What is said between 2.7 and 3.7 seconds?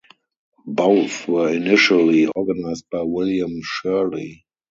by William